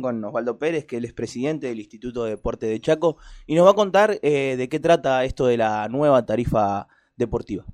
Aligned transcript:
con 0.00 0.24
Osvaldo 0.24 0.58
Pérez, 0.58 0.86
que 0.86 0.96
él 0.96 1.04
es 1.04 1.12
presidente 1.12 1.66
del 1.66 1.78
Instituto 1.78 2.24
de 2.24 2.30
Deporte 2.30 2.64
de 2.64 2.80
Chaco, 2.80 3.18
y 3.46 3.54
nos 3.54 3.66
va 3.66 3.72
a 3.72 3.74
contar 3.74 4.18
eh, 4.22 4.56
de 4.56 4.68
qué 4.70 4.80
trata 4.80 5.24
esto 5.24 5.46
de 5.46 5.58
la 5.58 5.88
nueva 5.88 6.24
tarifa 6.24 6.88
deportiva. 7.16 7.66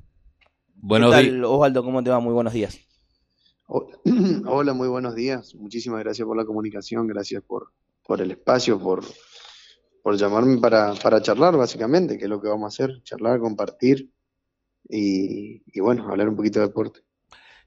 Buenos 0.74 1.14
¿Qué 1.14 1.28
tal, 1.28 1.44
Osvaldo? 1.44 1.84
¿Cómo 1.84 2.02
te 2.02 2.10
va? 2.10 2.18
Muy 2.18 2.32
buenos 2.32 2.52
días. 2.52 2.80
Hola, 3.68 4.74
muy 4.74 4.88
buenos 4.88 5.14
días. 5.14 5.54
Muchísimas 5.54 6.00
gracias 6.00 6.26
por 6.26 6.36
la 6.36 6.44
comunicación, 6.44 7.06
gracias 7.06 7.44
por, 7.44 7.70
por 8.04 8.20
el 8.20 8.32
espacio, 8.32 8.80
por, 8.80 9.04
por 10.02 10.16
llamarme 10.16 10.58
para, 10.58 10.94
para 10.94 11.22
charlar, 11.22 11.56
básicamente, 11.56 12.18
que 12.18 12.24
es 12.24 12.30
lo 12.30 12.40
que 12.40 12.48
vamos 12.48 12.64
a 12.64 12.74
hacer, 12.74 13.04
charlar, 13.04 13.38
compartir 13.38 14.10
y, 14.88 15.62
y 15.66 15.80
bueno, 15.80 16.08
hablar 16.08 16.28
un 16.28 16.34
poquito 16.34 16.58
de 16.58 16.66
deporte. 16.66 17.02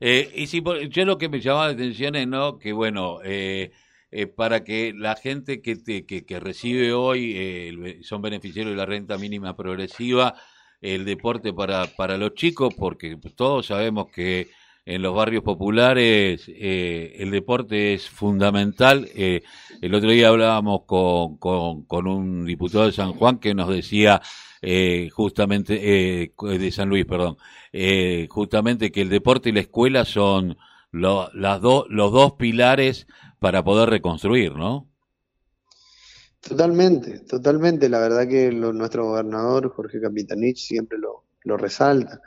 Eh, 0.01 0.33
y 0.35 0.47
si 0.47 0.61
yo 0.89 1.05
lo 1.05 1.17
que 1.17 1.29
me 1.29 1.39
llamaba 1.39 1.67
la 1.67 1.73
atención 1.73 2.15
es 2.15 2.27
no 2.27 2.59
que 2.59 2.71
bueno 2.71 3.17
eh, 3.23 3.71
eh, 4.11 4.27
para 4.27 4.63
que 4.63 4.93
la 4.95 5.15
gente 5.15 5.61
que, 5.61 5.83
que, 5.83 6.25
que, 6.25 6.39
recibe 6.39 6.93
hoy 6.93 7.33
eh, 7.35 7.99
son 8.01 8.21
beneficiarios 8.21 8.73
de 8.73 8.77
la 8.77 8.85
renta 8.85 9.17
mínima 9.17 9.55
progresiva, 9.55 10.35
el 10.81 11.05
deporte 11.05 11.53
para, 11.53 11.87
para 11.87 12.17
los 12.17 12.33
chicos, 12.35 12.73
porque 12.77 13.17
todos 13.35 13.67
sabemos 13.67 14.07
que 14.13 14.47
en 14.87 15.01
los 15.01 15.13
barrios 15.13 15.43
populares 15.43 16.45
eh, 16.47 17.17
el 17.17 17.29
deporte 17.29 17.93
es 17.93 18.09
fundamental. 18.09 19.07
Eh, 19.13 19.43
el 19.81 19.93
otro 19.93 20.09
día 20.09 20.29
hablábamos 20.29 20.83
con, 20.85 21.35
con, 21.37 22.07
un 22.07 22.45
diputado 22.45 22.85
de 22.85 22.93
San 22.93 23.11
Juan 23.11 23.37
que 23.37 23.53
nos 23.53 23.67
decía 23.67 24.21
eh, 24.61 25.09
justamente, 25.11 25.77
de 25.77 26.71
San 26.71 26.87
Luis, 26.87 27.05
perdón, 27.05 27.35
justamente 28.29 28.89
que 28.89 29.01
el 29.01 29.09
deporte 29.09 29.49
y 29.49 29.51
la 29.51 29.59
escuela 29.59 30.05
son 30.05 30.57
los 30.91 31.61
dos 31.61 32.33
pilares 32.39 33.07
para 33.39 33.63
poder 33.63 33.89
reconstruir, 33.89 34.55
¿no? 34.55 34.89
Totalmente, 36.41 37.19
totalmente. 37.19 37.89
La 37.89 37.99
verdad 37.99 38.27
que 38.27 38.51
lo, 38.51 38.73
nuestro 38.73 39.05
gobernador, 39.05 39.69
Jorge 39.69 39.99
Capitanich, 39.99 40.57
siempre 40.57 40.97
lo, 40.97 41.25
lo 41.43 41.57
resalta. 41.57 42.21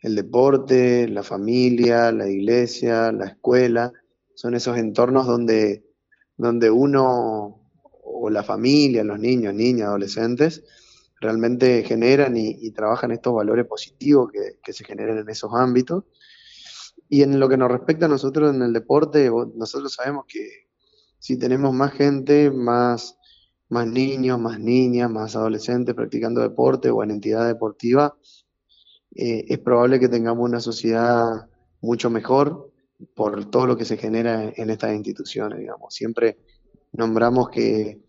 El 0.00 0.14
deporte, 0.16 1.06
la 1.08 1.22
familia, 1.22 2.10
la 2.10 2.28
iglesia, 2.28 3.12
la 3.12 3.26
escuela, 3.26 3.92
son 4.34 4.54
esos 4.54 4.78
entornos 4.78 5.26
donde, 5.26 5.84
donde 6.36 6.70
uno 6.70 7.60
o 8.02 8.30
la 8.30 8.42
familia, 8.42 9.04
los 9.04 9.20
niños, 9.20 9.54
niñas, 9.54 9.88
adolescentes, 9.88 10.64
realmente 11.20 11.82
generan 11.84 12.36
y, 12.36 12.56
y 12.60 12.70
trabajan 12.70 13.12
estos 13.12 13.34
valores 13.34 13.66
positivos 13.66 14.30
que, 14.32 14.58
que, 14.62 14.72
se 14.72 14.84
generan 14.84 15.18
en 15.18 15.28
esos 15.28 15.52
ámbitos 15.54 16.04
y 17.12 17.22
en 17.22 17.40
lo 17.40 17.48
que 17.48 17.56
nos 17.56 17.70
respecta 17.70 18.06
a 18.06 18.08
nosotros 18.08 18.54
en 18.54 18.62
el 18.62 18.72
deporte, 18.72 19.28
nosotros 19.56 19.92
sabemos 19.92 20.26
que 20.28 20.68
si 21.18 21.36
tenemos 21.36 21.74
más 21.74 21.92
gente, 21.92 22.52
más, 22.52 23.18
más 23.68 23.88
niños, 23.88 24.38
más 24.38 24.60
niñas, 24.60 25.10
más 25.10 25.34
adolescentes 25.34 25.96
practicando 25.96 26.40
deporte 26.40 26.88
o 26.88 27.02
en 27.02 27.10
entidad 27.10 27.48
deportiva, 27.48 28.16
eh, 29.16 29.44
es 29.48 29.58
probable 29.58 29.98
que 29.98 30.08
tengamos 30.08 30.48
una 30.48 30.60
sociedad 30.60 31.48
mucho 31.80 32.10
mejor 32.10 32.72
por 33.16 33.50
todo 33.50 33.66
lo 33.66 33.76
que 33.76 33.84
se 33.84 33.96
genera 33.96 34.52
en 34.54 34.70
estas 34.70 34.94
instituciones, 34.94 35.58
digamos. 35.58 35.92
Siempre 35.92 36.38
nombramos 36.92 37.50
que 37.50 38.00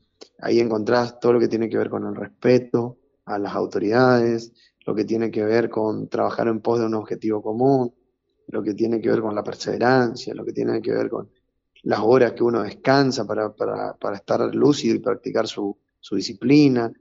ahí 0.42 0.60
encontrás 0.60 1.20
todo 1.20 1.34
lo 1.34 1.40
que 1.40 1.48
tiene 1.48 1.70
que 1.70 1.78
ver 1.78 1.90
con 1.90 2.06
el 2.06 2.16
respeto 2.16 3.00
a 3.26 3.40
las 3.40 3.56
autoridades, 3.56 4.54
lo 4.86 4.94
que 4.94 5.06
tiene 5.06 5.32
que 5.32 5.44
ver 5.44 5.72
con 5.72 6.08
trabajar 6.08 6.48
en 6.50 6.62
pos 6.62 6.80
de 6.80 6.86
un 6.86 6.94
objetivo 6.94 7.42
común, 7.42 7.96
lo 8.52 8.62
que 8.62 8.74
tiene 8.74 9.02
que 9.02 9.10
ver 9.10 9.22
con 9.22 9.34
la 9.34 9.44
perseverancia, 9.44 10.34
lo 10.34 10.46
que 10.46 10.54
tiene 10.54 10.82
que 10.82 10.92
ver 10.92 11.10
con 11.10 11.30
las 11.84 12.00
horas 12.02 12.34
que 12.34 12.44
uno 12.44 12.62
descansa 12.64 13.26
para, 13.26 13.54
para, 13.56 14.16
estar 14.16 14.54
lúcido 14.54 14.96
y 14.96 15.00
practicar 15.00 15.48
su, 15.48 15.76
su 16.00 16.16
disciplina, 16.16 16.92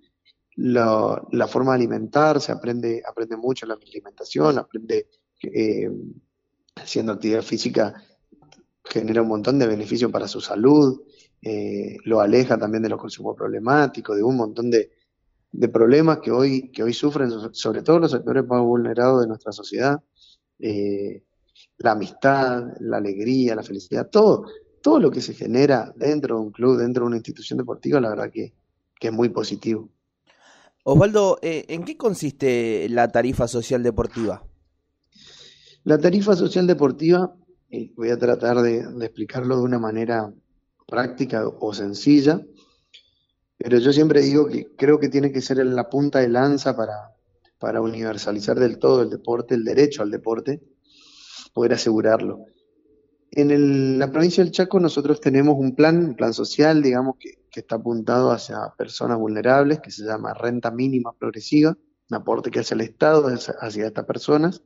la, 0.57 1.23
la, 1.33 1.47
forma 1.47 1.73
de 1.73 1.79
alimentarse, 1.79 2.53
aprende, 2.53 3.03
aprende 3.07 3.37
mucho 3.37 3.67
la 3.67 3.75
alimentación, 3.75 4.59
aprende 4.59 5.09
eh, 5.43 5.91
haciendo 6.77 7.13
actividad 7.13 7.43
física, 7.43 7.95
genera 8.85 9.23
un 9.23 9.29
montón 9.29 9.59
de 9.59 9.67
beneficios 9.67 10.11
para 10.11 10.29
su 10.29 10.41
salud, 10.41 11.03
eh, 11.43 11.97
lo 12.05 12.21
aleja 12.21 12.59
también 12.59 12.83
de 12.83 12.89
los 12.89 13.01
consumos 13.01 13.37
problemáticos, 13.37 14.17
de 14.17 14.23
un 14.23 14.37
montón 14.37 14.71
de, 14.71 14.91
de 15.53 15.69
problemas 15.69 16.19
que 16.19 16.31
hoy, 16.31 16.71
que 16.71 16.83
hoy 16.83 16.95
sufren, 16.95 17.31
sobre 17.53 17.83
todo 17.83 17.99
los 17.99 18.11
sectores 18.11 18.47
más 18.47 18.63
vulnerados 18.63 19.23
de 19.23 19.29
nuestra 19.29 19.53
sociedad. 19.53 20.03
Eh, 20.59 21.23
la 21.79 21.93
amistad, 21.93 22.65
la 22.81 22.99
alegría, 22.99 23.55
la 23.55 23.63
felicidad, 23.63 24.09
todo, 24.11 24.47
todo 24.83 25.01
lo 25.01 25.11
que 25.11 25.21
se 25.21 25.35
genera 25.35 25.93
dentro 25.97 26.37
de 26.37 26.43
un 26.43 26.53
club, 26.53 26.79
dentro 26.79 27.05
de 27.05 27.09
una 27.09 27.17
institución 27.17 27.59
deportiva, 27.59 28.01
la 28.01 28.11
verdad 28.11 28.31
que, 28.31 28.55
que 28.99 29.09
es 29.09 29.13
muy 29.13 29.29
positivo. 29.31 29.91
Osvaldo, 30.85 31.39
eh, 31.43 31.67
¿en 31.69 31.85
qué 31.85 31.97
consiste 31.97 32.89
la 32.89 33.09
tarifa 33.09 33.47
social 33.47 33.83
deportiva? 33.83 34.45
La 35.85 35.99
tarifa 35.99 36.35
social 36.37 36.67
deportiva, 36.67 37.35
eh, 37.71 37.93
voy 37.97 38.11
a 38.11 38.19
tratar 38.19 38.61
de, 38.63 38.87
de, 38.87 39.05
explicarlo 39.07 39.57
de 39.57 39.63
una 39.63 39.79
manera 39.79 40.33
práctica 40.87 41.47
o 41.47 41.73
sencilla, 41.73 42.41
pero 43.57 43.79
yo 43.79 43.93
siempre 43.93 44.23
digo 44.23 44.47
que 44.47 44.75
creo 44.75 44.99
que 44.99 45.11
tiene 45.11 45.33
que 45.33 45.43
ser 45.43 45.61
en 45.61 45.77
la 45.77 45.89
punta 45.91 46.21
de 46.21 46.29
lanza 46.29 46.75
para, 46.75 47.15
para 47.59 47.83
universalizar 47.83 48.59
del 48.59 48.79
todo 48.79 49.03
el 49.03 49.11
deporte, 49.11 49.55
el 49.55 49.65
derecho 49.65 50.03
al 50.03 50.11
deporte, 50.11 50.63
poder 51.53 51.75
asegurarlo. 51.75 52.47
En 53.33 53.99
la 53.99 54.11
provincia 54.11 54.43
del 54.43 54.53
Chaco 54.53 54.81
nosotros 54.81 55.21
tenemos 55.21 55.57
un 55.57 55.77
plan, 55.77 55.99
un 55.99 56.17
plan 56.17 56.35
social, 56.35 56.83
digamos, 56.83 57.17
que, 57.19 57.39
está 57.53 57.77
apuntado 57.77 58.31
hacia 58.31 58.73
personas 58.79 59.19
vulnerables, 59.19 59.81
que 59.81 59.91
se 59.91 60.05
llama 60.05 60.33
renta 60.35 60.71
mínima 60.71 61.13
progresiva, 61.13 61.77
un 62.11 62.17
aporte 62.17 62.51
que 62.51 62.61
hace 62.61 62.75
el 62.75 62.81
Estado 62.81 63.27
hacia 63.61 63.87
estas 63.87 64.05
personas, 64.05 64.63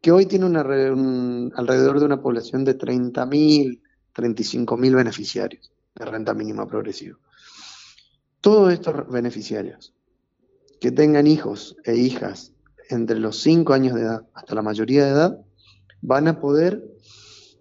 que 0.00 0.12
hoy 0.12 0.26
tiene 0.26 0.46
alrededor 0.46 2.00
de 2.00 2.06
una 2.06 2.22
población 2.22 2.64
de 2.64 2.78
30.000, 2.78 3.80
35.000 4.14 4.94
beneficiarios 4.94 5.72
de 5.94 6.04
renta 6.04 6.32
mínima 6.32 6.66
progresiva. 6.66 7.18
Todos 8.40 8.72
estos 8.72 9.08
beneficiarios 9.10 9.92
que 10.80 10.90
tengan 10.90 11.26
hijos 11.26 11.76
e 11.84 11.96
hijas 11.96 12.54
entre 12.88 13.18
los 13.18 13.40
5 13.42 13.72
años 13.72 13.94
de 13.94 14.02
edad 14.02 14.26
hasta 14.32 14.54
la 14.54 14.62
mayoría 14.62 15.04
de 15.04 15.10
edad, 15.10 15.40
van 16.02 16.28
a 16.28 16.40
poder 16.40 16.84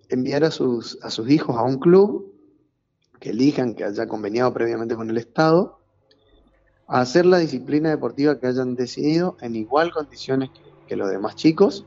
enviar 0.09 0.44
a 0.44 0.51
sus, 0.51 0.97
a 1.01 1.09
sus 1.09 1.29
hijos 1.29 1.55
a 1.57 1.63
un 1.63 1.79
club 1.79 2.33
que 3.19 3.31
elijan, 3.31 3.75
que 3.75 3.83
haya 3.83 4.07
conveniado 4.07 4.53
previamente 4.53 4.95
con 4.95 5.09
el 5.09 5.17
Estado, 5.17 5.79
a 6.88 7.01
hacer 7.01 7.25
la 7.25 7.38
disciplina 7.38 7.89
deportiva 7.89 8.39
que 8.39 8.47
hayan 8.47 8.75
decidido 8.75 9.38
en 9.41 9.55
igual 9.55 9.91
condiciones 9.91 10.50
que, 10.88 10.95
los 10.95 11.09
demás 11.09 11.35
chicos, 11.35 11.85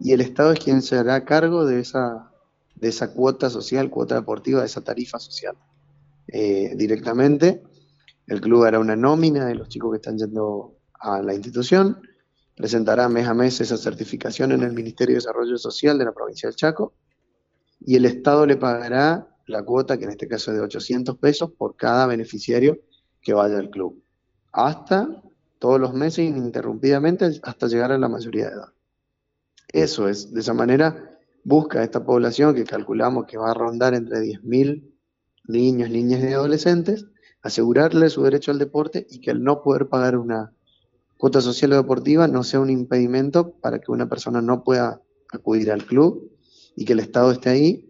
y 0.00 0.12
el 0.12 0.20
Estado 0.20 0.52
es 0.52 0.58
quien 0.58 0.82
se 0.82 0.96
hará 0.96 1.24
cargo 1.24 1.64
de 1.64 1.80
esa, 1.80 2.32
de 2.74 2.88
esa 2.88 3.12
cuota 3.12 3.48
social, 3.50 3.90
cuota 3.90 4.16
deportiva, 4.16 4.60
de 4.60 4.66
esa 4.66 4.82
tarifa 4.82 5.18
social. 5.20 5.56
Eh, 6.26 6.74
directamente, 6.76 7.62
el 8.26 8.40
club 8.40 8.64
hará 8.64 8.80
una 8.80 8.96
nómina 8.96 9.46
de 9.46 9.54
los 9.54 9.68
chicos 9.68 9.92
que 9.92 9.96
están 9.96 10.18
yendo 10.18 10.74
a 10.94 11.22
la 11.22 11.34
institución, 11.34 12.02
presentará 12.58 13.08
mes 13.08 13.28
a 13.28 13.34
mes 13.34 13.60
esa 13.60 13.76
certificación 13.76 14.50
en 14.50 14.64
el 14.64 14.72
Ministerio 14.72 15.14
de 15.14 15.18
Desarrollo 15.18 15.56
Social 15.56 15.96
de 15.96 16.04
la 16.04 16.12
provincia 16.12 16.48
del 16.48 16.56
Chaco 16.56 16.92
y 17.78 17.94
el 17.94 18.04
Estado 18.04 18.46
le 18.46 18.56
pagará 18.56 19.28
la 19.46 19.62
cuota, 19.62 19.96
que 19.96 20.04
en 20.04 20.10
este 20.10 20.26
caso 20.26 20.50
es 20.50 20.56
de 20.56 20.64
800 20.64 21.16
pesos, 21.18 21.52
por 21.52 21.76
cada 21.76 22.06
beneficiario 22.08 22.80
que 23.22 23.32
vaya 23.32 23.58
al 23.58 23.70
club, 23.70 24.02
hasta 24.52 25.22
todos 25.60 25.80
los 25.80 25.94
meses 25.94 26.28
ininterrumpidamente 26.28 27.30
hasta 27.44 27.68
llegar 27.68 27.92
a 27.92 27.98
la 27.98 28.08
mayoría 28.08 28.46
de 28.46 28.54
edad. 28.54 28.72
Eso 29.72 30.08
es, 30.08 30.34
de 30.34 30.40
esa 30.40 30.52
manera 30.52 31.16
busca 31.44 31.84
esta 31.84 32.04
población 32.04 32.56
que 32.56 32.64
calculamos 32.64 33.26
que 33.26 33.38
va 33.38 33.52
a 33.52 33.54
rondar 33.54 33.94
entre 33.94 34.18
10.000 34.18 34.82
niños, 35.44 35.90
niñas 35.90 36.24
y 36.24 36.32
adolescentes, 36.32 37.06
asegurarle 37.40 38.10
su 38.10 38.24
derecho 38.24 38.50
al 38.50 38.58
deporte 38.58 39.06
y 39.08 39.20
que 39.20 39.30
al 39.30 39.44
no 39.44 39.62
poder 39.62 39.88
pagar 39.88 40.16
una 40.16 40.52
cuota 41.18 41.40
social 41.40 41.72
o 41.72 41.76
deportiva 41.76 42.28
no 42.28 42.42
sea 42.44 42.60
un 42.60 42.70
impedimento 42.70 43.52
para 43.60 43.80
que 43.80 43.92
una 43.92 44.08
persona 44.08 44.40
no 44.40 44.64
pueda 44.64 45.02
acudir 45.32 45.70
al 45.70 45.84
club 45.84 46.32
y 46.74 46.84
que 46.84 46.94
el 46.94 47.00
Estado 47.00 47.32
esté 47.32 47.50
ahí 47.50 47.88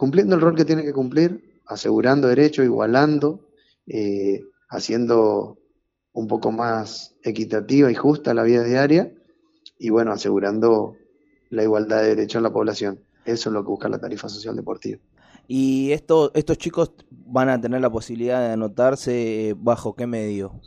cumpliendo 0.00 0.34
el 0.34 0.40
rol 0.40 0.56
que 0.56 0.64
tiene 0.64 0.82
que 0.82 0.94
cumplir, 0.94 1.60
asegurando 1.66 2.28
derechos, 2.28 2.64
igualando, 2.64 3.46
eh, 3.86 4.40
haciendo 4.70 5.58
un 6.14 6.26
poco 6.26 6.50
más 6.52 7.16
equitativa 7.22 7.92
y 7.92 7.94
justa 7.94 8.32
la 8.32 8.42
vida 8.42 8.64
diaria 8.64 9.12
y 9.78 9.90
bueno, 9.90 10.12
asegurando 10.12 10.96
la 11.50 11.64
igualdad 11.64 12.00
de 12.00 12.08
derechos 12.16 12.36
en 12.36 12.44
la 12.44 12.52
población. 12.52 13.00
Eso 13.26 13.50
es 13.50 13.52
lo 13.52 13.62
que 13.62 13.68
busca 13.68 13.90
la 13.90 13.98
tarifa 13.98 14.30
social 14.30 14.56
deportiva. 14.56 14.98
¿Y 15.46 15.92
esto, 15.92 16.30
estos 16.32 16.56
chicos 16.56 16.92
van 17.10 17.50
a 17.50 17.60
tener 17.60 17.82
la 17.82 17.90
posibilidad 17.90 18.40
de 18.40 18.54
anotarse 18.54 19.54
bajo 19.58 19.94
qué 19.94 20.06
medio? 20.06 20.62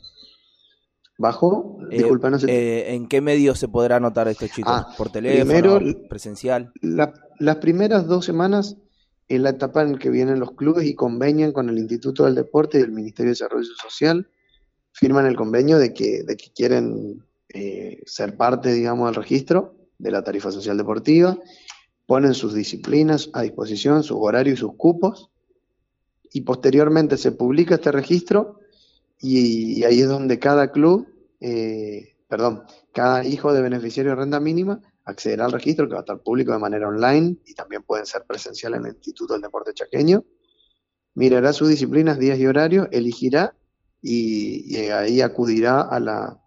¿Bajo? 1.18 1.77
Eh, 1.92 1.98
Disculpa, 1.98 2.30
no 2.30 2.39
sé. 2.39 2.48
Eh, 2.50 2.95
¿En 2.95 3.07
qué 3.07 3.21
medio 3.21 3.56
se 3.56 3.68
podrá 3.68 3.98
anotar 3.98 4.27
estos 4.27 4.51
chicos? 4.51 4.74
Ah, 4.75 4.94
¿Por 4.98 5.12
teléfono? 5.12 5.45
Primero, 5.80 6.07
¿Presencial? 6.10 6.71
La, 6.81 7.13
las 7.39 7.57
primeras 7.57 8.07
dos 8.07 8.25
semanas 8.25 8.77
es 9.27 9.39
la 9.39 9.51
etapa 9.51 9.83
en 9.83 9.98
que 9.98 10.10
vienen 10.10 10.39
los 10.39 10.51
clubes 10.51 10.86
y 10.86 10.95
convenian 10.95 11.51
con 11.51 11.69
el 11.69 11.77
Instituto 11.77 12.25
del 12.25 12.36
Deporte 12.36 12.80
y 12.80 12.81
el 12.81 12.92
Ministerio 12.92 13.30
de 13.30 13.33
Desarrollo 13.33 13.69
Social, 13.81 14.27
firman 14.92 15.25
el 15.25 15.36
convenio 15.36 15.77
de 15.80 15.94
que, 15.94 16.24
de 16.24 16.36
que 16.36 16.51
quieren 16.54 17.24
eh, 17.50 18.01
ser 18.06 18.36
parte, 18.36 18.71
digamos, 18.71 19.07
del 19.07 19.15
registro 19.15 19.75
de 19.98 20.12
la 20.12 20.24
tarifa 20.24 20.51
social 20.51 20.77
deportiva, 20.77 21.38
ponen 22.06 22.33
sus 22.33 22.54
disciplinas 22.54 23.30
a 23.33 23.44
disposición, 23.44 24.04
sus 24.04 24.18
horarios 24.19 24.57
y 24.57 24.62
sus 24.62 24.75
cupos, 24.75 25.30
y 26.31 26.42
posteriormente 26.42 27.18
se 27.18 27.31
publica 27.31 27.75
este 27.75 27.92
registro 27.92 28.60
y, 29.24 29.86
ahí 29.86 30.02
es 30.02 30.10
donde 30.10 30.38
cada 30.38 30.72
club, 30.72 31.08
eh, 31.40 32.18
perdón, 32.28 32.64
cada 32.92 33.24
hijo 33.24 33.54
de 33.54 33.62
beneficiario 33.62 34.12
de 34.12 34.18
renta 34.18 34.42
mínima 34.42 34.81
accederá 35.06 35.46
al 35.46 35.54
registro 35.54 35.88
que 35.88 35.94
va 35.94 36.00
a 36.00 36.04
estar 36.04 36.20
público 36.20 36.52
de 36.52 36.60
manera 36.60 36.90
online 36.90 37.38
y 37.46 37.54
también 37.54 37.84
pueden 37.84 38.06
ser 38.06 38.25
presencial 38.28 38.74
en 38.74 38.86
el 38.86 38.96
Instituto 38.96 39.34
del 39.34 39.42
Deporte 39.42 39.74
Chaqueño. 39.74 40.25
Mirará 41.16 41.54
sus 41.54 41.70
disciplinas, 41.70 42.20
días 42.20 42.38
y 42.38 42.46
horarios, 42.46 42.90
elegirá 42.92 43.56
y, 44.02 44.75
ahí 44.88 45.22
acudirá 45.22 45.81
a 45.81 46.02
la, 46.02 46.42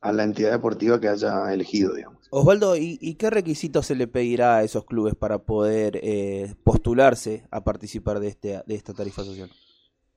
a 0.00 0.12
la 0.12 0.24
entidad 0.24 0.50
deportiva 0.50 1.00
que 1.00 1.06
haya 1.06 1.52
elegido, 1.52 1.94
digamos. 1.94 2.26
Osvaldo, 2.30 2.76
¿y, 2.76 3.14
qué 3.14 3.30
requisitos 3.30 3.86
se 3.86 3.94
le 3.94 4.08
pedirá 4.08 4.56
a 4.56 4.64
esos 4.64 4.86
clubes 4.86 5.14
para 5.14 5.38
poder 5.38 6.00
eh, 6.02 6.56
postularse 6.64 7.46
a 7.52 7.62
participar 7.62 8.18
de, 8.18 8.26
este, 8.26 8.60
de 8.66 8.74
esta 8.74 8.92
tarifa 8.92 9.22
social? 9.22 9.50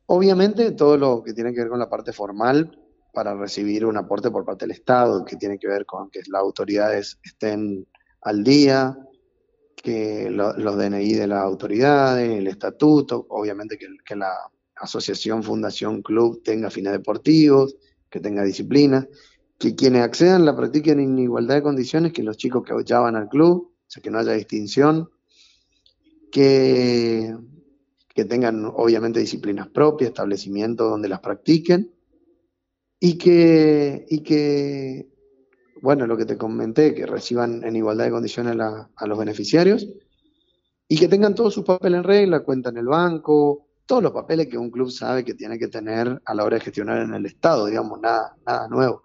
Obviamente 0.08 0.72
todo 0.72 0.98
lo 0.98 1.24
que 1.24 1.34
tiene 1.34 1.54
que 1.54 1.60
ver 1.60 1.70
con 1.70 1.80
la 1.80 1.90
parte 1.90 2.12
formal, 2.12 2.78
para 3.18 3.34
recibir 3.34 3.84
un 3.84 3.98
aporte 3.98 4.30
por 4.30 4.46
parte 4.46 4.66
del 4.66 4.76
Estado, 4.76 5.26
que 5.26 5.38
tiene 5.38 5.58
que 5.58 5.68
ver 5.68 5.88
con 5.88 6.12
que 6.12 6.22
las 6.28 6.40
autoridades 6.40 7.18
estén 7.24 7.88
al 8.22 8.44
día, 8.44 8.96
que 9.76 10.30
los 10.30 10.78
DNI 10.78 11.14
de 11.14 11.26
las 11.26 11.44
autoridades, 11.44 12.30
el 12.30 12.46
estatuto, 12.46 13.26
obviamente 13.30 13.76
que, 13.78 14.16
la 14.16 14.34
asociación, 14.76 15.42
fundación, 15.42 16.04
club 16.04 16.44
tenga 16.44 16.70
fines 16.70 16.92
deportivos, 16.92 17.76
que 18.08 18.20
tenga 18.20 18.44
disciplina, 18.44 19.08
que 19.58 19.74
quienes 19.74 20.04
accedan 20.04 20.46
la 20.46 20.56
practiquen 20.56 21.00
en 21.00 21.18
igualdad 21.18 21.56
de 21.56 21.64
condiciones 21.64 22.14
que 22.14 22.22
los 22.22 22.38
chicos 22.38 22.64
que 22.64 22.76
ya 22.86 23.00
van 23.00 23.16
al 23.16 23.30
club, 23.30 23.72
o 23.74 23.90
sea, 23.90 24.04
que 24.04 24.12
no 24.12 24.20
haya 24.20 24.34
distinción, 24.34 25.10
que, 26.32 27.36
que 28.18 28.26
tengan 28.26 28.66
obviamente 28.66 29.20
disciplinas 29.20 29.68
propias, 29.68 30.08
establecimientos 30.08 30.90
donde 30.90 31.08
las 31.08 31.20
practiquen, 31.20 31.94
y 33.00 33.16
que, 33.16 34.08
y 34.10 34.22
que, 34.22 35.08
bueno, 35.84 36.08
lo 36.08 36.18
que 36.18 36.26
te 36.26 36.36
comenté, 36.36 36.96
que 36.96 37.06
reciban 37.06 37.64
en 37.64 37.76
igualdad 37.76 38.06
de 38.06 38.12
condiciones 38.12 38.58
a 38.60 39.06
los 39.06 39.20
beneficiarios 39.20 39.88
y 40.88 40.98
que 40.98 41.08
tengan 41.08 41.36
todos 41.36 41.54
sus 41.54 41.64
papeles 41.64 42.00
en 42.00 42.06
regla, 42.06 42.40
cuenta 42.40 42.72
en 42.72 42.78
el 42.78 42.88
banco, 42.88 43.68
todos 43.86 44.02
los 44.02 44.14
papeles 44.14 44.48
que 44.48 44.58
un 44.58 44.72
club 44.72 44.90
sabe 44.90 45.24
que 45.24 45.36
tiene 45.36 45.60
que 45.60 45.68
tener 45.68 46.20
a 46.26 46.34
la 46.34 46.44
hora 46.44 46.58
de 46.58 46.64
gestionar 46.64 47.04
en 47.04 47.14
el 47.14 47.28
Estado, 47.28 47.68
digamos, 47.68 48.02
nada, 48.02 48.36
nada 48.48 48.68
nuevo. 48.68 49.04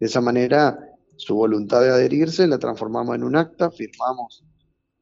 De 0.00 0.06
esa 0.06 0.20
manera, 0.20 0.76
su 1.16 1.36
voluntad 1.36 1.80
de 1.80 1.90
adherirse 1.90 2.48
la 2.48 2.58
transformamos 2.58 3.14
en 3.14 3.22
un 3.22 3.36
acta, 3.36 3.70
firmamos 3.70 4.44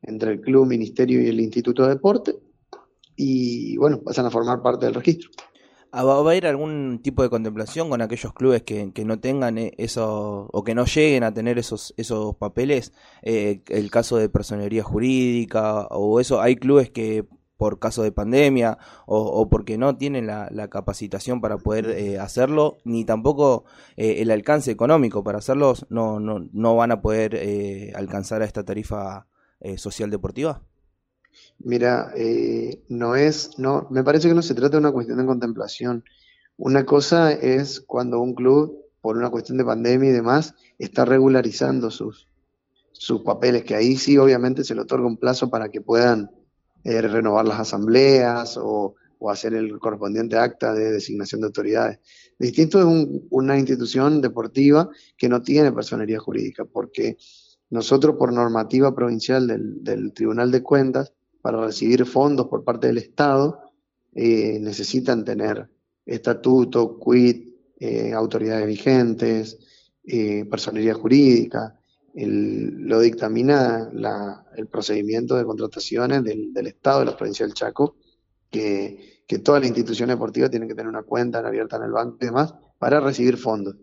entre 0.03 0.33
el 0.33 0.43
club, 0.43 0.67
ministerio 0.67 1.23
y 1.23 1.29
el 1.29 1.41
Instituto 1.41 1.85
de 1.85 1.95
Deporte, 1.95 2.35
y 3.23 3.77
bueno, 3.77 4.01
pasan 4.01 4.25
a 4.25 4.31
formar 4.31 4.63
parte 4.63 4.87
del 4.87 4.95
registro. 4.95 5.31
Ah, 5.93 6.05
¿Va 6.05 6.15
a 6.15 6.19
haber 6.21 6.47
algún 6.47 7.01
tipo 7.03 7.23
de 7.23 7.29
contemplación 7.29 7.91
con 7.91 8.01
aquellos 8.01 8.33
clubes 8.33 8.63
que, 8.63 8.93
no 9.05 9.21
tengan 9.21 9.59
e, 9.59 9.75
eso 9.77 10.49
o 10.51 10.65
que 10.65 10.75
no 10.75 10.87
lleguen 10.87 11.25
a 11.25 11.35
tener 11.35 11.59
esos 11.59 11.93
esos 11.99 12.37
papeles? 12.37 12.93
Eh, 13.23 13.63
el 13.69 13.91
caso 13.91 14.17
de 14.17 14.31
personería 14.31 14.83
jurídica 14.83 15.87
o 15.91 16.19
eso. 16.19 16.41
Hay 16.41 16.57
clubes 16.57 16.91
que 16.91 17.27
por 17.59 17.79
caso 17.79 18.03
de 18.03 18.13
pandemia 18.13 18.79
o, 19.07 19.51
porque 19.51 19.77
no 19.77 19.99
tienen 19.99 20.27
la, 20.27 20.69
capacitación 20.71 21.43
para 21.43 21.59
poder 21.59 21.91
eh, 21.91 22.19
hacerlo, 22.19 22.79
ni 22.85 23.05
tampoco 23.05 23.65
eh, 23.99 24.23
el 24.23 24.31
alcance 24.31 24.71
económico 24.71 25.23
para 25.25 25.39
hacerlos, 25.39 25.87
no, 25.91 26.21
no, 26.21 26.49
no 26.53 26.77
van 26.77 26.93
a 26.93 27.03
poder 27.03 27.39
alcanzar 27.95 28.41
a 28.41 28.47
esta 28.47 28.65
tarifa 28.65 29.27
social 29.77 30.11
deportiva. 30.11 30.63
Mira, 31.59 32.13
eh, 32.17 32.83
no 32.89 33.17
es, 33.17 33.59
no, 33.59 33.87
me 33.91 34.03
parece 34.03 34.29
que 34.29 34.35
no 34.35 34.43
se 34.43 34.55
trata 34.55 34.73
de 34.73 34.79
una 34.79 34.93
cuestión 34.93 35.19
de 35.19 35.27
contemplación. 35.27 36.05
Una 36.57 36.85
cosa 36.85 37.33
es 37.33 37.81
cuando 37.81 38.21
un 38.21 38.35
club, 38.35 38.85
por 39.01 39.17
una 39.17 39.31
cuestión 39.31 39.59
de 39.59 39.65
pandemia 39.65 40.11
y 40.11 40.13
demás, 40.13 40.55
está 40.79 41.05
regularizando 41.05 41.91
sus, 41.91 42.29
sus 42.93 43.23
papeles, 43.23 43.65
que 43.65 43.75
ahí 43.75 43.97
sí 43.97 44.19
obviamente 44.19 44.65
se 44.65 44.75
le 44.75 44.83
otorga 44.83 45.07
un 45.07 45.17
plazo 45.17 45.49
para 45.49 45.71
que 45.71 45.81
puedan 45.81 46.31
eh, 46.85 47.01
renovar 47.03 47.47
las 47.47 47.61
asambleas 47.61 48.59
o, 48.61 48.95
hacer 49.29 49.53
el 49.53 49.79
correspondiente 49.79 50.39
acta 50.39 50.73
de 50.73 50.93
designación 50.93 51.43
de 51.43 51.49
autoridades. 51.49 51.99
Distinto 52.39 52.81
es 52.81 53.09
una 53.29 53.59
institución 53.59 54.23
deportiva 54.23 54.89
que 55.19 55.29
no 55.29 55.43
tiene 55.43 55.73
personería 55.73 56.19
jurídica, 56.19 56.65
porque 56.65 57.19
nosotros 57.69 58.17
por 58.17 58.33
normativa 58.33 58.95
provincial 58.95 59.47
del 59.47 60.13
Tribunal 60.15 60.51
de 60.51 60.63
Cuentas 60.63 61.13
para 61.41 61.65
recibir 61.65 62.05
fondos 62.07 62.47
por 62.49 62.65
parte 62.65 62.87
del 62.87 62.99
Estado 62.99 63.71
eh, 64.13 64.59
necesitan 64.61 65.25
tener 65.25 65.69
estatuto, 66.05 66.99
quit, 66.99 67.55
eh, 67.79 68.13
autoridades 68.13 68.67
vigentes, 68.67 69.59
eh, 70.05 70.45
personería 70.51 70.95
jurídica. 70.95 71.77
lo 72.13 72.99
dictamina 73.01 73.89
el 74.57 74.67
procedimiento 74.67 75.37
de 75.37 75.45
contrataciones 75.45 76.25
del, 76.25 76.67
Estado 76.67 77.01
de 77.01 77.07
la 77.07 77.17
provincia 77.17 77.47
del 77.47 77.55
Chaco, 77.55 77.97
que 78.51 79.39
todas 79.45 79.61
las 79.61 79.69
instituciones 79.69 80.17
deportivas 80.17 80.51
tienen 80.51 80.69
que 80.69 80.75
tener 80.75 80.89
una 80.89 81.05
cuenta 81.05 81.39
abierta 81.39 81.77
en 81.77 81.85
el 81.85 81.93
banco 81.93 82.17
y 82.21 82.27
demás 82.27 82.53
para 82.79 82.99
recibir 82.99 83.37
fondos. 83.37 83.77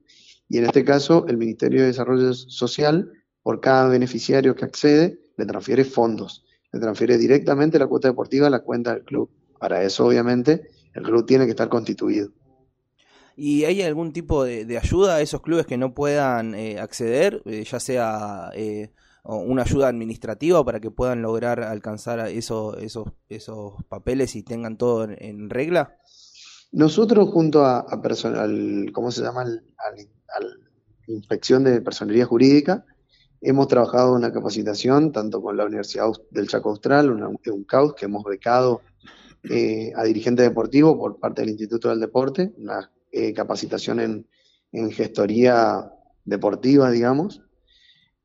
Y 0.50 0.58
en 0.58 0.66
este 0.66 0.84
caso, 0.84 1.26
el 1.30 1.38
Ministerio 1.38 1.82
de 1.82 1.88
Desarrollo 1.88 2.34
Social, 2.34 3.10
por 3.44 3.62
cada 3.62 3.88
beneficiario 3.88 4.56
que 4.56 4.66
accede, 4.66 5.22
le 5.38 5.46
transfiere 5.46 5.86
fondos 5.86 6.47
se 6.72 6.80
transfiere 6.80 7.18
directamente 7.18 7.80
la 7.80 7.88
cuota 7.88 8.08
deportiva 8.08 8.48
a 8.48 8.52
la 8.52 8.64
cuenta 8.64 8.94
del 8.94 9.04
club. 9.04 9.30
Para 9.60 9.84
eso, 9.84 10.06
obviamente, 10.06 10.70
el 10.94 11.04
club 11.04 11.26
tiene 11.26 11.46
que 11.46 11.52
estar 11.52 11.70
constituido. 11.70 12.30
¿Y 13.36 13.66
hay 13.66 13.84
algún 13.84 14.14
tipo 14.14 14.44
de, 14.44 14.78
ayuda 14.78 15.18
a 15.18 15.22
esos 15.22 15.42
clubes 15.42 15.68
que 15.68 15.78
no 15.78 15.94
puedan 15.94 16.56
eh, 16.56 16.80
acceder, 16.80 17.44
eh, 17.46 17.64
ya 17.64 17.80
sea 17.80 18.50
eh, 18.56 18.92
una 19.24 19.62
ayuda 19.62 19.90
administrativa 19.90 20.64
para 20.66 20.80
que 20.80 20.90
puedan 20.90 21.22
lograr 21.22 21.62
alcanzar 21.62 22.20
esos, 22.30 22.82
esos, 22.82 23.10
esos 23.30 23.74
papeles 23.90 24.36
y 24.36 24.42
tengan 24.42 24.78
todo 24.78 25.04
en, 25.04 25.52
regla? 25.52 25.98
Nosotros 26.72 27.30
junto 27.30 27.64
a, 27.64 28.02
personal, 28.02 28.90
¿cómo 28.92 29.12
se 29.12 29.22
llama? 29.22 29.44
a 29.44 30.42
la 30.42 30.50
inspección 31.08 31.64
de 31.64 31.80
personería 31.82 32.26
jurídica, 32.26 32.86
Hemos 33.42 33.68
trabajado 33.68 34.14
una 34.16 34.32
capacitación 34.32 35.12
tanto 35.12 35.42
con 35.42 35.56
la 35.56 35.66
Universidad 35.66 36.08
del 36.32 36.48
Chaco 36.48 36.72
Austral, 36.72 37.12
un 37.12 37.64
CAUS 37.66 37.94
que 37.94 38.06
hemos 38.06 38.24
becado 38.24 38.82
eh, 39.44 39.92
a 39.96 40.04
dirigentes 40.04 40.48
deportivos 40.48 40.98
por 40.98 41.20
parte 41.20 41.42
del 41.42 41.52
Instituto 41.52 41.90
del 41.90 42.00
Deporte, 42.00 42.52
una 42.58 42.92
eh, 43.12 43.34
capacitación 43.34 44.00
en, 44.00 44.92
gestoría 44.92 45.92
deportiva, 46.26 46.92
digamos. 46.92 47.42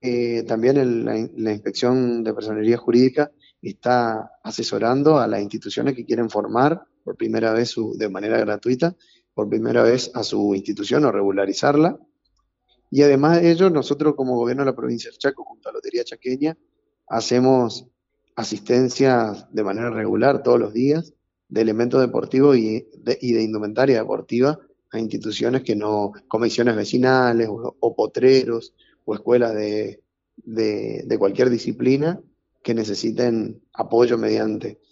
Eh, 0.00 0.42
también 0.42 1.04
la, 1.04 1.52
inspección 1.52 2.24
de 2.24 2.34
personería 2.34 2.76
jurídica 2.76 3.30
está 3.60 4.32
asesorando 4.42 5.18
a 5.18 5.28
las 5.28 5.40
instituciones 5.40 5.94
que 5.94 6.04
quieren 6.04 6.28
formar 6.28 6.82
por 7.04 7.16
primera 7.16 7.52
vez 7.52 7.74
de 7.96 8.08
manera 8.08 8.38
gratuita, 8.38 8.96
por 9.34 9.48
primera 9.48 9.82
vez 9.82 10.10
a 10.14 10.24
su 10.24 10.54
institución 10.54 11.04
o 11.04 11.12
regularizarla 11.12 11.98
y 12.92 13.00
además 13.02 13.40
de 13.40 13.50
ello, 13.50 13.70
nosotros 13.70 14.14
como 14.14 14.36
gobierno 14.36 14.64
de 14.64 14.70
la 14.70 14.76
provincia 14.76 15.10
del 15.10 15.18
Chaco, 15.18 15.44
junto 15.44 15.66
a 15.66 15.72
la 15.72 15.76
Lotería 15.76 16.04
Chaqueña, 16.04 16.58
hacemos 17.08 17.86
asistencia 18.36 19.48
de 19.50 19.64
manera 19.64 19.88
regular 19.88 20.42
todos 20.42 20.60
los 20.60 20.74
días 20.74 21.14
de 21.48 21.62
elementos 21.62 22.02
deportivos 22.02 22.58
y 22.58 22.86
de, 22.98 23.18
indumentaria 23.22 23.98
deportiva 23.98 24.58
a 24.90 24.98
instituciones 24.98 25.62
que 25.62 25.74
no, 25.74 26.12
comisiones 26.28 26.76
vecinales 26.76 27.48
o, 27.50 27.96
potreros 27.96 28.74
o 29.06 29.14
escuelas 29.14 29.54
de, 29.54 30.02
de, 30.36 31.16
cualquier 31.18 31.48
disciplina 31.48 32.20
que 32.62 32.74
necesiten 32.74 33.62
apoyo 33.72 34.18
mediante 34.18 34.82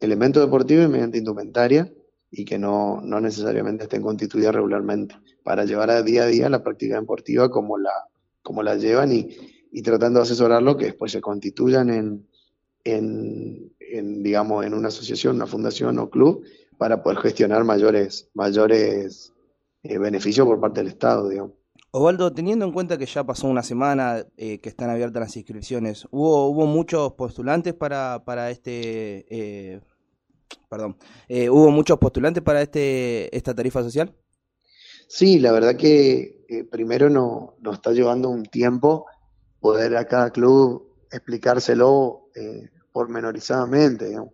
elementos 0.00 0.42
deportivos 0.42 0.86
y 0.86 0.88
mediante 0.88 1.18
indumentaria 1.18 1.92
y 2.34 2.46
que 2.46 2.58
no, 2.58 3.00
no 3.02 3.20
necesariamente 3.20 3.84
estén 3.84 4.02
constituidas 4.02 4.54
regularmente, 4.54 5.14
para 5.44 5.66
llevar 5.66 5.90
a 5.90 6.02
día 6.02 6.22
a 6.22 6.26
día 6.26 6.48
la 6.48 6.64
práctica 6.64 6.98
deportiva 6.98 7.50
como 7.50 7.76
la, 7.76 7.92
como 8.42 8.62
la 8.62 8.76
llevan 8.76 9.12
y, 9.12 9.28
y 9.70 9.82
tratando 9.82 10.18
de 10.18 10.24
asesorarlo 10.24 10.78
que 10.78 10.86
después 10.86 11.12
se 11.12 11.20
constituyan 11.20 11.90
en, 11.90 12.26
en, 12.84 14.22
digamos, 14.22 14.64
en 14.64 14.72
una 14.72 14.88
asociación, 14.88 15.36
una 15.36 15.46
fundación 15.46 15.98
o 15.98 16.08
club 16.08 16.42
para 16.78 17.02
poder 17.02 17.18
gestionar 17.18 17.64
mayores, 17.64 18.30
mayores 18.32 19.34
eh, 19.82 19.98
beneficios 19.98 20.46
por 20.46 20.58
parte 20.58 20.80
del 20.80 20.88
Estado, 20.88 21.28
digamos. 21.28 21.52
Osvaldo, 21.90 22.32
teniendo 22.32 22.64
en 22.64 22.72
cuenta 22.72 22.96
que 22.96 23.04
ya 23.04 23.24
pasó 23.24 23.46
una 23.46 23.62
semana 23.62 24.24
eh, 24.38 24.58
que 24.60 24.70
están 24.70 24.88
abiertas 24.88 25.20
las 25.20 25.36
inscripciones, 25.36 26.06
¿hubo, 26.10 26.48
hubo 26.48 26.64
muchos 26.64 27.12
postulantes 27.12 27.74
para, 27.74 28.22
para 28.24 28.50
este... 28.50 29.26
Eh, 29.28 29.80
perdón, 30.68 30.96
eh, 31.28 31.50
¿hubo 31.50 31.70
muchos 31.70 31.98
postulantes 31.98 32.42
para 32.42 32.62
este 32.62 33.34
esta 33.36 33.54
tarifa 33.54 33.82
social? 33.82 34.14
Sí, 35.08 35.38
la 35.38 35.52
verdad 35.52 35.76
que 35.76 36.44
primero 36.70 37.10
no, 37.10 37.56
nos 37.60 37.74
está 37.74 37.92
llevando 37.92 38.28
un 38.30 38.44
tiempo 38.44 39.06
poder 39.60 39.96
a 39.96 40.06
cada 40.06 40.30
club 40.30 40.88
explicárselo 41.10 42.28
pormenorizadamente, 42.92 44.08
digamos. 44.08 44.32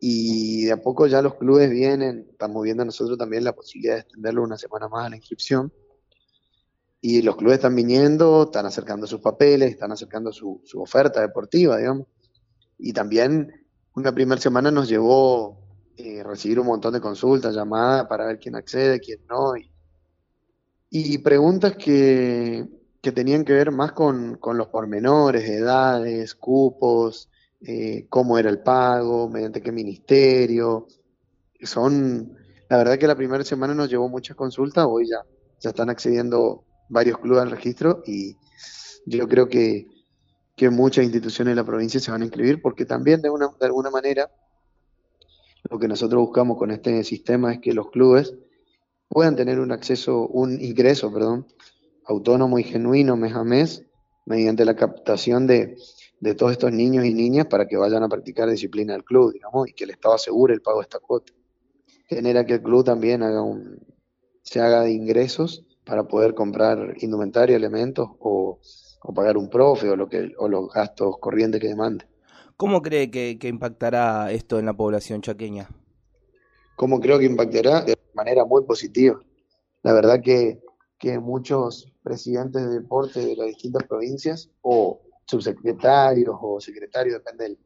Y 0.00 0.64
de 0.64 0.72
a 0.72 0.76
poco 0.82 1.06
ya 1.06 1.22
los 1.22 1.36
clubes 1.36 1.70
vienen, 1.70 2.26
estamos 2.30 2.62
viendo 2.62 2.84
nosotros 2.84 3.18
también 3.18 3.44
la 3.44 3.52
posibilidad 3.52 3.94
de 3.94 4.00
extenderlo 4.00 4.42
una 4.42 4.58
semana 4.58 4.88
más 4.88 5.06
a 5.06 5.10
la 5.10 5.16
inscripción 5.16 5.72
y 7.04 7.20
los 7.20 7.34
clubes 7.34 7.56
están 7.56 7.74
viniendo, 7.74 8.44
están 8.44 8.64
acercando 8.64 9.08
sus 9.08 9.20
papeles, 9.20 9.72
están 9.72 9.90
acercando 9.90 10.32
su, 10.32 10.62
oferta 10.76 11.20
deportiva, 11.20 11.76
digamos. 11.76 12.06
Y 12.78 12.92
también 12.92 13.61
una 13.94 14.12
primera 14.12 14.40
semana 14.40 14.70
nos 14.70 14.88
llevó 14.88 15.58
eh, 15.96 16.22
recibir 16.22 16.58
un 16.58 16.66
montón 16.66 16.94
de 16.94 17.00
consultas, 17.00 17.54
llamadas 17.54 18.06
para 18.06 18.26
ver 18.26 18.38
quién 18.38 18.56
accede, 18.56 19.00
quién 19.00 19.20
no. 19.28 19.52
Y, 20.90 21.18
preguntas 21.18 21.74
que, 21.76 22.68
tenían 23.00 23.44
que 23.44 23.52
ver 23.52 23.70
más 23.72 23.92
con, 23.92 24.38
los 24.42 24.68
pormenores, 24.68 25.48
edades, 25.48 26.34
cupos, 26.34 27.30
eh, 27.60 28.06
cómo 28.08 28.38
era 28.38 28.50
el 28.50 28.60
pago, 28.60 29.28
mediante 29.28 29.62
qué 29.62 29.72
ministerio. 29.72 30.86
Son, 31.62 32.36
la 32.68 32.76
verdad 32.76 32.98
que 32.98 33.06
la 33.06 33.16
primera 33.16 33.44
semana 33.44 33.74
nos 33.74 33.88
llevó 33.88 34.08
muchas 34.08 34.36
consultas, 34.36 34.86
hoy 34.88 35.08
ya, 35.08 35.24
ya 35.60 35.70
están 35.70 35.90
accediendo 35.90 36.64
varios 36.88 37.18
clubes 37.18 37.42
al 37.42 37.50
registro 37.50 38.02
y 38.06 38.36
yo 39.06 39.28
creo 39.28 39.48
que, 39.48 39.86
muchas 40.70 41.04
instituciones 41.04 41.52
de 41.52 41.56
la 41.56 41.66
provincia 41.66 42.00
se 42.00 42.10
van 42.10 42.22
a 42.22 42.24
inscribir 42.24 42.62
porque 42.62 42.84
también 42.84 43.20
de, 43.20 43.30
una, 43.30 43.48
de 43.58 43.66
alguna 43.66 43.90
manera 43.90 44.30
lo 45.70 45.78
que 45.78 45.88
nosotros 45.88 46.20
buscamos 46.20 46.58
con 46.58 46.70
este 46.70 47.02
sistema 47.04 47.52
es 47.52 47.60
que 47.60 47.72
los 47.72 47.90
clubes 47.90 48.34
puedan 49.08 49.36
tener 49.36 49.60
un 49.60 49.72
acceso, 49.72 50.26
un 50.28 50.60
ingreso, 50.60 51.12
perdón, 51.12 51.46
autónomo 52.04 52.58
y 52.58 52.64
genuino 52.64 53.16
mes 53.16 53.34
a 53.34 53.44
mes 53.44 53.84
mediante 54.26 54.64
la 54.64 54.76
captación 54.76 55.46
de, 55.46 55.76
de 56.20 56.34
todos 56.34 56.52
estos 56.52 56.72
niños 56.72 57.04
y 57.04 57.14
niñas 57.14 57.46
para 57.46 57.66
que 57.66 57.76
vayan 57.76 58.02
a 58.02 58.08
practicar 58.08 58.48
disciplina 58.48 58.92
del 58.92 59.04
club, 59.04 59.32
digamos, 59.32 59.68
y 59.68 59.72
que 59.72 59.84
el 59.84 59.90
Estado 59.90 60.14
asegure 60.14 60.54
el 60.54 60.62
pago 60.62 60.78
de 60.78 60.84
esta 60.84 60.98
cuota. 60.98 61.32
Genera 62.06 62.46
que 62.46 62.54
el 62.54 62.62
club 62.62 62.84
también 62.84 63.22
haga 63.22 63.42
un, 63.42 63.78
se 64.42 64.60
haga 64.60 64.82
de 64.82 64.92
ingresos 64.92 65.64
para 65.84 66.06
poder 66.06 66.34
comprar 66.34 66.94
indumentaria, 67.00 67.56
elementos 67.56 68.08
o, 68.18 68.60
pagar 69.14 69.36
un 69.36 69.48
profe 69.50 69.88
o, 69.88 69.96
lo 69.96 70.08
que, 70.08 70.32
o 70.38 70.48
los 70.48 70.72
gastos 70.72 71.18
corrientes 71.18 71.60
que 71.60 71.68
demande. 71.68 72.06
¿Cómo 72.56 72.82
cree 72.82 73.10
que, 73.10 73.38
impactará 73.48 74.30
esto 74.30 74.58
en 74.58 74.66
la 74.66 74.74
población 74.74 75.20
chaqueña? 75.20 75.68
¿Cómo 76.76 77.00
creo 77.00 77.18
que 77.18 77.24
impactará? 77.24 77.82
De 77.82 77.98
manera 78.14 78.44
muy 78.44 78.64
positiva. 78.64 79.20
La 79.82 79.92
verdad 79.92 80.20
que, 80.22 80.60
que 80.98 81.18
muchos 81.18 81.92
presidentes 82.02 82.62
de 82.62 82.80
deporte 82.80 83.20
de 83.20 83.36
las 83.36 83.48
distintas 83.48 83.84
provincias 83.84 84.50
o 84.60 85.00
subsecretarios 85.26 86.36
o 86.40 86.60
secretarios, 86.60 87.14
depende 87.14 87.44
del 87.44 87.58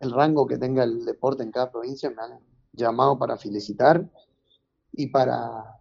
el 0.00 0.12
rango 0.12 0.46
que 0.46 0.58
tenga 0.58 0.84
el 0.84 1.04
deporte 1.04 1.42
en 1.42 1.50
cada 1.50 1.70
provincia, 1.70 2.10
me 2.10 2.22
han 2.22 2.40
llamado 2.72 3.18
para 3.18 3.36
felicitar 3.36 4.06
y 4.92 5.08
para 5.08 5.75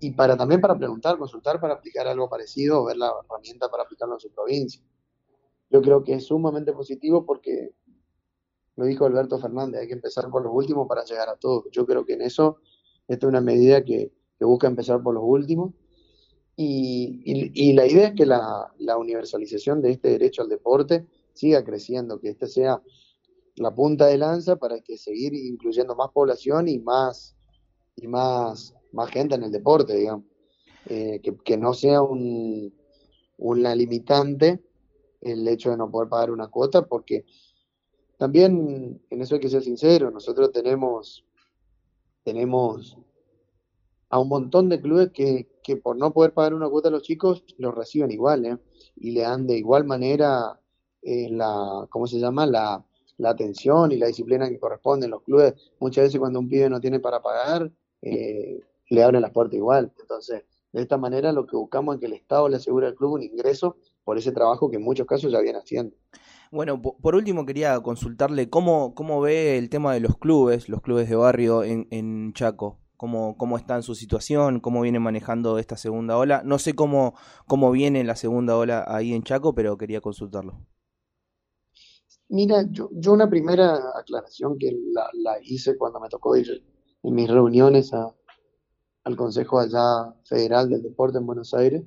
y 0.00 0.12
para 0.12 0.36
también 0.36 0.60
para 0.60 0.76
preguntar, 0.76 1.18
consultar 1.18 1.60
para 1.60 1.74
aplicar 1.74 2.06
algo 2.06 2.28
parecido 2.28 2.82
o 2.82 2.84
ver 2.86 2.96
la 2.96 3.12
herramienta 3.24 3.68
para 3.70 3.82
aplicarlo 3.82 4.14
en 4.14 4.20
su 4.20 4.30
provincia. 4.30 4.82
Yo 5.70 5.82
creo 5.82 6.02
que 6.02 6.14
es 6.14 6.26
sumamente 6.26 6.72
positivo 6.72 7.26
porque 7.26 7.72
lo 8.76 8.84
dijo 8.84 9.06
Alberto 9.06 9.38
Fernández, 9.38 9.82
hay 9.82 9.88
que 9.88 9.94
empezar 9.94 10.30
por 10.30 10.42
los 10.42 10.52
últimos 10.54 10.86
para 10.86 11.04
llegar 11.04 11.28
a 11.28 11.36
todos. 11.36 11.64
Yo 11.72 11.84
creo 11.84 12.04
que 12.04 12.14
en 12.14 12.22
eso 12.22 12.58
esta 13.08 13.26
es 13.26 13.28
una 13.28 13.40
medida 13.40 13.84
que, 13.84 14.12
busca 14.40 14.68
empezar 14.68 15.02
por 15.02 15.14
los 15.14 15.24
últimos 15.26 15.74
y, 16.54 17.22
y, 17.54 17.72
la 17.72 17.86
idea 17.88 18.08
es 18.08 18.14
que 18.14 18.24
la, 18.24 18.72
la, 18.78 18.96
universalización 18.96 19.82
de 19.82 19.90
este 19.90 20.10
derecho 20.10 20.42
al 20.42 20.48
deporte 20.48 21.06
siga 21.32 21.64
creciendo, 21.64 22.20
que 22.20 22.28
este 22.28 22.46
sea 22.46 22.80
la 23.56 23.74
punta 23.74 24.06
de 24.06 24.16
lanza 24.16 24.54
para 24.54 24.80
que 24.80 24.96
seguir 24.96 25.34
incluyendo 25.34 25.96
más 25.96 26.10
población 26.12 26.68
y 26.68 26.78
más 26.78 27.36
y 27.96 28.06
más 28.06 28.77
más 28.92 29.10
gente 29.10 29.34
en 29.34 29.44
el 29.44 29.52
deporte, 29.52 29.96
digamos. 29.96 30.24
Eh, 30.86 31.20
que, 31.44 31.56
no 31.58 31.74
sea 31.74 32.00
un, 32.00 32.72
una 33.36 33.74
limitante 33.74 34.62
el 35.20 35.46
hecho 35.46 35.70
de 35.70 35.76
no 35.76 35.90
poder 35.90 36.08
pagar 36.08 36.30
una 36.30 36.48
cuota, 36.48 36.86
porque 36.86 37.26
también 38.16 39.00
en 39.10 39.20
eso 39.20 39.34
hay 39.34 39.40
que 39.40 39.50
ser 39.50 39.62
sincero, 39.62 40.10
nosotros 40.10 40.50
tenemos, 40.50 41.24
tenemos 42.24 42.96
a 44.08 44.18
un 44.18 44.28
montón 44.28 44.68
de 44.68 44.80
clubes 44.80 45.10
que, 45.12 45.48
que 45.62 45.76
por 45.76 45.96
no 45.96 46.12
poder 46.12 46.32
pagar 46.32 46.54
una 46.54 46.68
cuota 46.68 46.88
a 46.88 46.92
los 46.92 47.02
chicos, 47.02 47.44
los 47.58 47.74
reciben 47.74 48.10
igual, 48.10 48.46
¿eh? 48.46 48.58
y 48.96 49.10
le 49.10 49.22
dan 49.22 49.46
de 49.46 49.58
igual 49.58 49.84
manera 49.84 50.58
eh, 51.02 51.28
la, 51.30 51.86
¿cómo 51.90 52.06
se 52.06 52.18
llama? 52.18 52.46
La, 52.46 52.84
la 53.18 53.30
atención 53.30 53.92
y 53.92 53.96
la 53.96 54.06
disciplina 54.06 54.48
que 54.48 54.58
corresponden. 54.58 55.10
Los 55.10 55.22
clubes, 55.22 55.54
muchas 55.78 56.04
veces 56.04 56.18
cuando 56.18 56.38
un 56.38 56.48
pibe 56.48 56.70
no 56.70 56.80
tiene 56.80 57.00
para 57.00 57.20
pagar, 57.20 57.70
eh, 58.02 58.60
le 58.90 59.02
abren 59.02 59.22
las 59.22 59.32
puertas 59.32 59.56
igual. 59.56 59.92
Entonces, 60.00 60.44
de 60.72 60.82
esta 60.82 60.98
manera 60.98 61.32
lo 61.32 61.46
que 61.46 61.56
buscamos 61.56 61.94
es 61.94 62.00
que 62.00 62.06
el 62.06 62.12
Estado 62.12 62.48
le 62.48 62.56
asegure 62.56 62.86
al 62.86 62.94
club 62.94 63.12
un 63.12 63.22
ingreso 63.22 63.76
por 64.04 64.18
ese 64.18 64.32
trabajo 64.32 64.70
que 64.70 64.76
en 64.76 64.82
muchos 64.82 65.06
casos 65.06 65.32
ya 65.32 65.40
viene 65.40 65.58
haciendo. 65.58 65.96
Bueno, 66.50 66.80
por 66.80 67.14
último 67.14 67.44
quería 67.44 67.78
consultarle 67.80 68.48
cómo, 68.48 68.94
cómo 68.94 69.20
ve 69.20 69.58
el 69.58 69.68
tema 69.68 69.92
de 69.92 70.00
los 70.00 70.16
clubes, 70.16 70.68
los 70.68 70.80
clubes 70.80 71.08
de 71.08 71.16
barrio 71.16 71.62
en, 71.62 71.86
en 71.90 72.32
Chaco. 72.32 72.78
Cómo, 72.96 73.36
cómo 73.36 73.58
está 73.58 73.76
en 73.76 73.84
su 73.84 73.94
situación, 73.94 74.58
cómo 74.58 74.80
viene 74.80 74.98
manejando 74.98 75.58
esta 75.58 75.76
segunda 75.76 76.18
ola. 76.18 76.42
No 76.44 76.58
sé 76.58 76.74
cómo, 76.74 77.14
cómo 77.46 77.70
viene 77.70 78.02
la 78.02 78.16
segunda 78.16 78.56
ola 78.56 78.84
ahí 78.88 79.14
en 79.14 79.22
Chaco, 79.22 79.54
pero 79.54 79.78
quería 79.78 80.00
consultarlo. 80.00 80.66
Mira, 82.28 82.64
yo, 82.68 82.90
yo 82.92 83.12
una 83.12 83.30
primera 83.30 83.78
aclaración 83.94 84.58
que 84.58 84.72
la, 84.92 85.08
la 85.12 85.36
hice 85.40 85.78
cuando 85.78 86.00
me 86.00 86.08
tocó 86.08 86.36
ir 86.36 86.48
en 87.04 87.14
mis 87.14 87.30
reuniones 87.30 87.94
a, 87.94 88.12
al 89.04 89.16
Consejo 89.16 89.58
allá 89.58 90.14
Federal 90.24 90.68
del 90.68 90.82
Deporte 90.82 91.18
en 91.18 91.26
Buenos 91.26 91.54
Aires, 91.54 91.82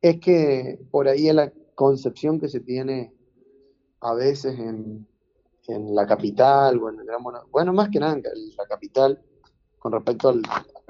es 0.00 0.20
que 0.20 0.80
por 0.90 1.08
ahí 1.08 1.28
es 1.28 1.34
la 1.34 1.52
concepción 1.74 2.38
que 2.38 2.48
se 2.48 2.60
tiene 2.60 3.14
a 4.00 4.14
veces 4.14 4.58
en, 4.58 5.06
la 5.68 6.06
capital 6.06 6.82
o 6.82 6.90
en 6.90 6.98
el 6.98 7.06
Gran 7.06 7.22
bueno, 7.50 7.72
más 7.72 7.88
que 7.88 8.00
nada 8.00 8.14
en 8.14 8.22
la 8.56 8.66
capital, 8.66 9.22
con 9.78 9.92
respecto 9.92 10.28
al, 10.28 10.42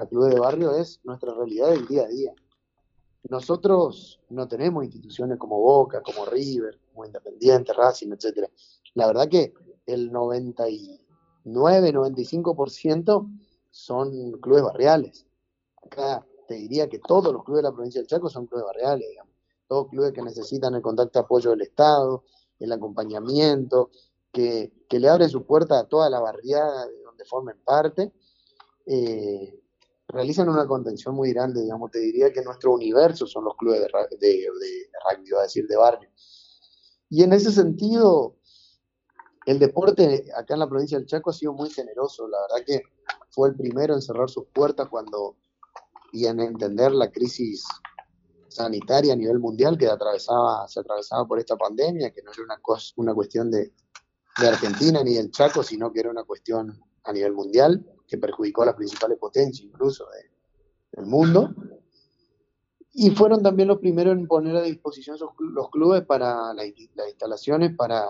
club 0.09 0.29
de 0.29 0.39
barrio, 0.39 0.75
es 0.75 0.99
nuestra 1.03 1.33
realidad 1.33 1.69
del 1.69 1.87
día 1.87 2.03
a 2.03 2.07
día. 2.07 2.33
Nosotros 3.29 4.19
no 4.29 4.47
tenemos 4.47 4.83
instituciones 4.83 5.37
como 5.37 5.59
Boca, 5.59 6.01
como 6.01 6.25
River, 6.25 6.77
como 6.91 7.05
Independiente, 7.05 7.71
Racing, 7.71 8.11
etcétera. 8.11 8.49
La 8.95 9.07
verdad 9.07 9.29
que 9.29 9.53
el 9.85 10.11
99, 10.11 11.93
95% 11.93 13.29
son 13.73 14.33
clubes 14.33 14.63
barriales. 14.63 15.25
Acá 15.83 16.23
te 16.47 16.53
diría 16.53 16.87
que 16.87 16.99
todos 16.99 17.33
los 17.33 17.43
clubes 17.43 17.63
de 17.63 17.69
la 17.69 17.73
provincia 17.73 17.99
del 17.99 18.07
Chaco 18.07 18.29
son 18.29 18.45
clubes 18.45 18.67
barriales, 18.67 19.09
digamos. 19.09 19.33
Todos 19.67 19.89
clubes 19.89 20.13
que 20.13 20.21
necesitan 20.21 20.75
el 20.75 20.81
contacto 20.83 21.19
apoyo 21.19 21.49
del 21.49 21.61
Estado, 21.61 22.23
el 22.59 22.71
acompañamiento, 22.71 23.89
que, 24.31 24.71
le 24.89 25.09
abren 25.09 25.27
su 25.27 25.43
puerta 25.43 25.79
a 25.79 25.85
toda 25.85 26.07
la 26.07 26.19
barriada 26.19 26.85
de 26.85 27.01
donde 27.01 27.25
formen 27.25 27.57
parte. 27.65 28.13
Eh, 28.85 29.59
realizan 30.07 30.49
una 30.49 30.67
contención 30.67 31.15
muy 31.15 31.33
grande, 31.33 31.63
digamos, 31.63 31.89
te 31.89 31.97
diría 31.97 32.31
que 32.31 32.43
nuestro 32.43 32.73
universo 32.73 33.25
son 33.25 33.45
los 33.45 33.55
clubes 33.55 33.79
de, 33.79 33.87
de, 34.19 34.47
rugby, 35.09 35.29
decir, 35.41 35.65
de 35.65 35.75
barrio. 35.75 36.09
Y 37.09 37.23
en 37.23 37.33
ese 37.33 37.51
sentido, 37.51 38.35
el 39.45 39.59
deporte 39.59 40.25
acá 40.35 40.53
en 40.53 40.59
la 40.61 40.69
provincia 40.69 40.97
del 40.97 41.07
Chaco 41.07 41.29
ha 41.29 41.33
sido 41.33 41.53
muy 41.53 41.69
generoso, 41.69 42.27
la 42.27 42.37
verdad 42.41 42.65
que 42.65 42.83
fue 43.29 43.49
el 43.49 43.55
primero 43.55 43.93
en 43.93 44.01
cerrar 44.01 44.29
sus 44.29 44.45
puertas 44.53 44.87
cuando 44.89 45.35
y 46.11 46.27
en 46.27 46.39
entender 46.39 46.91
la 46.91 47.11
crisis 47.11 47.65
sanitaria 48.47 49.13
a 49.13 49.15
nivel 49.15 49.39
mundial 49.39 49.77
que 49.77 49.87
atravesaba, 49.87 50.67
se 50.67 50.79
atravesaba 50.79 51.27
por 51.27 51.39
esta 51.39 51.57
pandemia, 51.57 52.11
que 52.11 52.21
no 52.21 52.31
era 52.31 52.43
una, 52.43 52.59
una 52.97 53.13
cuestión 53.13 53.51
de, 53.51 53.73
Argentina 54.37 55.03
ni 55.03 55.13
del 55.13 55.29
Chaco, 55.29 55.61
sino 55.61 55.91
que 55.91 55.99
era 55.99 56.09
una 56.09 56.23
cuestión 56.23 56.81
a 57.03 57.13
nivel 57.13 57.33
mundial 57.33 57.85
que 58.07 58.17
perjudicó 58.17 58.63
a 58.63 58.67
las 58.67 58.75
principales 58.75 59.19
potencias 59.19 59.65
incluso 59.65 60.07
del 60.91 61.05
mundo. 61.05 61.53
Y 62.93 63.11
fueron 63.11 63.43
también 63.43 63.67
los 63.67 63.79
primeros 63.79 64.13
en 64.13 64.27
poner 64.27 64.55
a 64.55 64.61
disposición 64.61 65.17
los 65.39 65.69
clubes 65.69 66.03
para 66.03 66.53
las 66.53 66.65
instalaciones 66.67 67.75
para 67.75 68.07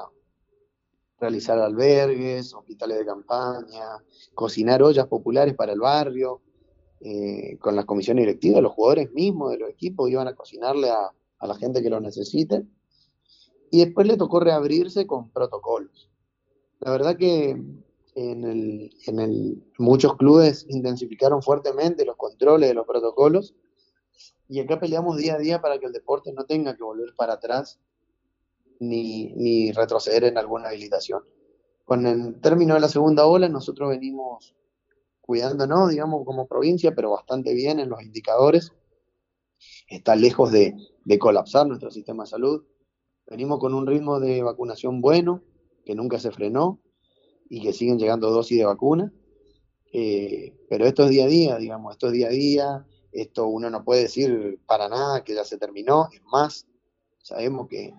realizar 1.24 1.58
albergues, 1.58 2.54
hospitales 2.54 3.00
de 3.00 3.06
campaña, 3.06 4.04
cocinar 4.36 4.84
ollas 4.84 5.08
populares 5.08 5.56
para 5.56 5.72
el 5.72 5.80
barrio, 5.80 6.42
eh, 7.00 7.58
con 7.60 7.76
la 7.78 7.86
comisión 7.86 8.18
directiva, 8.18 8.60
los 8.60 8.74
jugadores 8.74 9.12
mismos 9.14 9.52
de 9.52 9.60
los 9.60 9.70
equipos 9.70 10.10
iban 10.10 10.28
a 10.28 10.36
cocinarle 10.36 10.90
a, 10.90 11.12
la 11.42 11.56
gente 11.56 11.82
que 11.82 11.90
lo 11.90 12.00
necesite. 12.00 12.66
Y 13.70 13.84
después 13.84 14.08
le 14.08 14.16
tocó 14.16 14.40
reabrirse 14.40 15.06
con 15.06 15.30
protocolos. 15.30 16.10
La 16.80 16.92
verdad 16.92 17.18
que 17.18 17.50
en, 17.50 18.90
en 19.08 19.20
el, 19.20 19.64
muchos 19.78 20.16
clubes 20.16 20.66
intensificaron 20.70 21.42
fuertemente 21.42 22.06
los 22.06 22.16
controles 22.16 22.70
de 22.70 22.76
los 22.76 22.86
protocolos 22.86 23.56
y 24.48 24.60
acá 24.60 24.80
peleamos 24.80 25.18
día 25.18 25.36
a 25.36 25.38
día 25.38 25.62
para 25.62 25.80
que 25.80 25.86
el 25.86 25.94
deporte 25.94 26.32
no 26.32 26.46
tenga 26.46 26.76
que 26.78 26.84
volver 26.84 27.14
para 27.18 27.34
atrás 27.34 27.80
ni, 28.90 29.72
retroceder 29.72 30.26
en 30.26 30.38
alguna 30.38 30.70
habilitación. 30.70 31.24
Con 31.86 32.06
el 32.06 32.40
término 32.42 32.76
de 32.76 32.80
la 32.80 32.88
segunda 32.88 33.26
ola, 33.26 33.50
nosotros 33.50 33.90
venimos 33.90 34.56
cuidándonos, 35.22 35.90
digamos, 35.90 36.26
como 36.26 36.48
provincia, 36.48 36.94
pero 36.96 37.12
bastante 37.12 37.54
bien 37.54 37.80
en 37.80 37.90
los 37.90 38.02
indicadores. 38.02 38.72
Está 39.88 40.16
lejos 40.16 40.52
de, 40.52 40.76
de 41.06 41.20
colapsar 41.20 41.68
nuestro 41.68 41.92
sistema 41.92 42.24
de 42.24 42.30
salud. 42.30 42.64
Venimos 43.28 43.60
con 43.60 43.74
un 43.74 43.88
ritmo 43.88 44.20
de 44.20 44.44
vacunación 44.44 45.02
bueno, 45.02 45.42
que 45.86 45.96
nunca 45.96 46.20
se 46.20 46.32
frenó 46.32 46.80
y 47.50 47.62
que 47.62 47.74
siguen 47.74 48.00
llegando 48.00 48.32
dosis 48.32 48.58
de 48.58 48.66
vacuna. 48.66 49.14
Eh, 49.92 50.56
pero 50.70 50.86
esto 50.86 51.04
es 51.04 51.12
día 51.12 51.26
a 51.26 51.28
día, 51.28 51.58
digamos, 51.58 51.94
esto 51.94 52.08
es 52.08 52.14
día 52.14 52.28
a 52.28 52.32
día, 52.32 52.88
esto 53.12 53.46
uno 53.46 53.70
no 53.70 53.84
puede 53.84 54.02
decir 54.02 54.60
para 54.66 54.90
nada 54.90 55.24
que 55.24 55.36
ya 55.36 55.46
se 55.46 55.60
terminó, 55.60 56.10
es 56.12 56.24
más, 56.24 56.68
sabemos 57.22 57.68
que, 57.70 57.94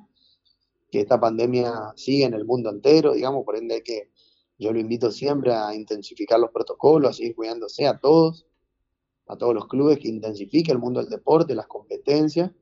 que 0.95 1.01
esta 1.01 1.19
pandemia 1.19 1.93
sigue 1.97 2.25
en 2.25 2.35
el 2.35 2.45
mundo 2.45 2.71
entero, 2.71 3.15
digamos, 3.15 3.45
por 3.45 3.57
ende 3.57 3.83
que 3.83 4.13
yo 4.57 4.73
lo 4.73 4.79
invito 4.79 5.11
siempre 5.11 5.53
a 5.53 5.75
intensificar 5.75 6.39
los 6.39 6.53
protocolos, 6.53 7.11
a 7.11 7.13
seguir 7.15 7.35
cuidándose 7.35 7.89
a 7.89 7.99
todos, 7.99 8.47
a 9.27 9.37
todos 9.37 9.57
los 9.57 9.67
clubes, 9.67 9.99
que 9.99 10.07
intensifique 10.07 10.71
el 10.71 10.79
mundo 10.79 11.01
del 11.01 11.11
deporte, 11.11 11.57
las 11.57 11.67
competencias, 11.67 12.53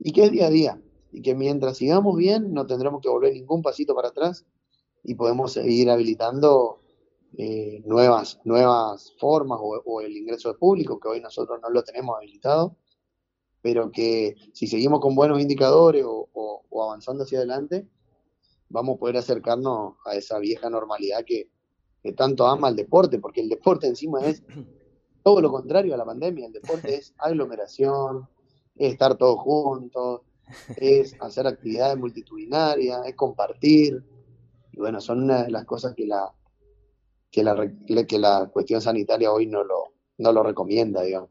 y 0.00 0.10
que 0.10 0.24
es 0.24 0.32
día 0.32 0.48
a 0.48 0.50
día, 0.50 0.82
y 1.12 1.22
que 1.22 1.36
mientras 1.36 1.76
sigamos 1.76 2.16
bien 2.16 2.52
no 2.52 2.66
tendremos 2.66 3.00
que 3.00 3.08
volver 3.08 3.34
ningún 3.34 3.62
pasito 3.62 3.94
para 3.94 4.08
atrás 4.08 4.44
y 5.04 5.14
podemos 5.14 5.52
seguir 5.52 5.90
habilitando 5.90 6.80
eh, 7.38 7.84
nuevas, 7.86 8.40
nuevas 8.42 9.14
formas 9.20 9.60
o, 9.62 10.00
el 10.00 10.16
ingreso 10.16 10.48
de 10.48 10.58
público, 10.58 10.98
que 10.98 11.06
hoy 11.06 11.20
nosotros 11.20 11.60
no 11.62 11.70
lo 11.70 11.84
tenemos 11.84 12.16
habilitado, 12.16 12.76
pero 13.62 13.92
que 13.92 14.34
si 14.54 14.66
seguimos 14.66 14.98
con 14.98 15.14
buenos 15.14 15.40
indicadores 15.40 16.04
o, 16.04 16.59
avanzando 16.84 17.24
hacia 17.24 17.38
adelante, 17.38 17.86
vamos 18.68 18.96
a 18.96 18.98
poder 18.98 19.16
acercarnos 19.16 19.94
a 20.06 20.14
esa 20.14 20.38
vieja 20.38 20.70
normalidad 20.70 21.24
que, 21.24 21.50
que 22.02 22.12
tanto 22.12 22.46
ama 22.46 22.68
el 22.68 22.76
deporte, 22.76 23.18
porque 23.18 23.40
el 23.40 23.48
deporte 23.48 23.86
encima 23.86 24.20
es 24.20 24.42
todo 25.22 25.40
lo 25.40 25.50
contrario 25.50 25.94
a 25.94 25.98
la 25.98 26.04
pandemia, 26.04 26.46
el 26.46 26.52
deporte 26.52 26.94
es 26.94 27.14
aglomeración, 27.18 28.28
es 28.76 28.92
estar 28.92 29.16
todos 29.16 29.40
juntos, 29.40 30.22
es 30.76 31.14
hacer 31.20 31.46
actividades 31.46 31.98
multitudinarias, 31.98 33.06
es 33.06 33.14
compartir, 33.14 34.02
y 34.72 34.78
bueno, 34.78 35.00
son 35.00 35.24
una 35.24 35.42
de 35.42 35.50
las 35.50 35.64
cosas 35.64 35.94
que 35.94 36.06
la, 36.06 36.32
que 37.30 37.42
la, 37.42 37.72
que 38.06 38.18
la 38.18 38.48
cuestión 38.52 38.80
sanitaria 38.80 39.32
hoy 39.32 39.46
no 39.46 39.64
lo, 39.64 39.92
no 40.18 40.32
lo 40.32 40.42
recomienda, 40.42 41.02
digamos. 41.02 41.30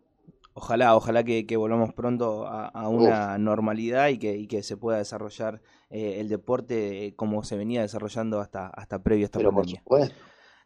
Ojalá, 0.54 0.96
ojalá 0.96 1.24
que, 1.24 1.58
volvamos 1.58 1.94
pronto 1.94 2.46
a, 2.48 2.90
una 2.90 3.38
normalidad 3.38 4.10
y 4.10 4.18
que, 4.18 4.36
y 4.36 4.48
que 4.48 4.64
se 4.64 4.78
pueda 4.78 4.98
desarrollar 4.98 5.62
eh, 5.90 6.18
el 6.20 6.28
deporte 6.28 7.14
como 7.16 7.44
se 7.44 7.56
venía 7.56 7.82
desarrollando 7.82 8.40
hasta, 8.42 8.68
hasta 8.68 9.02
previo 9.02 9.24
a 9.24 9.28
esta 9.28 9.40
pandemia. 9.40 9.84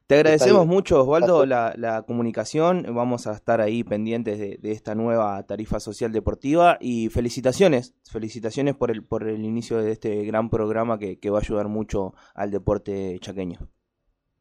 Te 0.07 0.15
agradecemos 0.15 0.67
mucho, 0.67 1.01
Osvaldo, 1.01 1.45
la, 1.45 1.73
la, 1.77 2.01
comunicación. 2.01 2.85
Vamos 2.93 3.25
a 3.25 3.31
estar 3.31 3.61
ahí 3.61 3.85
pendientes 3.85 4.37
de, 4.37 4.59
esta 4.63 4.95
nueva 4.95 5.41
tarifa 5.43 5.79
social 5.79 6.11
deportiva 6.11 6.77
y 6.81 7.07
felicitaciones, 7.07 7.95
felicitaciones 8.03 8.75
por 8.75 8.91
el, 8.91 9.05
por 9.05 9.27
el 9.27 9.45
inicio 9.45 9.81
de 9.81 9.93
este 9.93 10.25
gran 10.25 10.49
programa 10.49 10.99
que, 10.99 11.19
que 11.19 11.29
va 11.29 11.37
a 11.37 11.41
ayudar 11.41 11.69
mucho 11.69 12.13
al 12.35 12.51
deporte 12.51 13.17
chaqueño. 13.21 13.59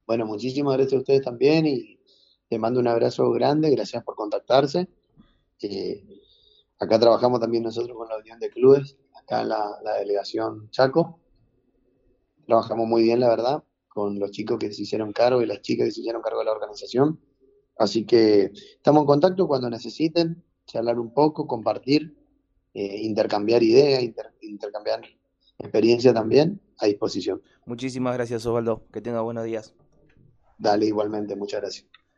Bueno, 0.05 0.27
muchísimas 0.27 0.77
gracias 0.77 0.95
a 0.95 0.99
ustedes 0.99 1.23
también 1.23 1.65
y 1.67 2.01
te 2.49 2.59
mando 2.59 2.81
un 2.81 2.89
abrazo 2.89 3.31
grande, 3.31 3.71
gracias 3.71 4.03
por 4.03 4.17
contactarse. 4.17 4.89
Eh, 5.63 6.05
acá 6.79 6.99
trabajamos 6.99 7.41
también 7.41 7.63
nosotros 7.63 7.97
con 7.97 8.09
la 8.09 8.19
Unión 8.19 8.39
de 8.39 8.51
Clubes, 8.51 8.97
acá 9.15 9.43
en 9.43 9.49
la, 9.51 9.79
la 9.83 9.95
delegación 9.95 10.71
Chaco. 10.71 11.21
Trabajamos 12.47 12.87
muy 12.87 13.03
bien, 13.03 13.21
la 13.21 13.29
verdad 13.29 13.65
con 13.93 14.19
los 14.19 14.31
chicos 14.31 14.59
que 14.59 14.73
se 14.73 14.83
hicieron 14.83 15.13
cargo 15.13 15.43
y 15.43 15.47
las 15.47 15.61
chicas 15.61 15.87
que 15.87 15.93
se 15.93 16.01
hicieron 16.01 16.23
cargo 16.23 16.39
de 16.39 16.47
la 16.47 16.53
organización. 16.53 17.21
Así 17.77 18.07
que 18.07 18.53
estamos 18.77 19.03
en 19.03 19.07
contacto 19.07 19.47
cuando 19.47 19.69
necesiten, 19.69 20.43
charlar 20.67 20.99
un 20.99 21.13
poco, 21.13 21.47
compartir, 21.47 22.17
eh, 22.75 23.03
intercambiar 23.03 23.63
ideas, 23.63 24.03
intercambiar 24.41 25.03
experiencia 25.59 26.15
también 26.15 26.61
a 26.79 26.87
disposición. 26.87 27.43
Muchísimas 27.67 28.15
gracias 28.15 28.47
Osvaldo, 28.47 28.87
que 28.93 29.03
tenga 29.03 29.21
buenos 29.21 29.45
días. 29.45 29.75
Dale, 30.59 30.87
igualmente, 30.87 31.37
muchas 31.37 31.61
gracias. 31.61 31.92